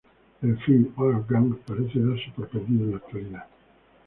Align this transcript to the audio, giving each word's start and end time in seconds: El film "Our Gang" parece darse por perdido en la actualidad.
El 0.41 0.57
film 0.65 0.91
"Our 0.97 1.23
Gang" 1.29 1.55
parece 1.63 1.99
darse 1.99 2.31
por 2.35 2.47
perdido 2.47 2.85
en 2.85 2.89
la 2.89 2.97
actualidad. 2.97 3.45